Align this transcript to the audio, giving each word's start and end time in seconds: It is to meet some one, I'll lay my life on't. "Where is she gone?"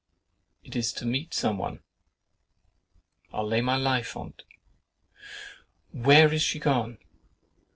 It 0.63 0.75
is 0.75 0.93
to 0.93 1.05
meet 1.05 1.31
some 1.31 1.59
one, 1.59 1.83
I'll 3.31 3.45
lay 3.45 3.61
my 3.61 3.75
life 3.75 4.17
on't. 4.17 4.41
"Where 5.91 6.33
is 6.33 6.41
she 6.41 6.57
gone?" 6.57 6.97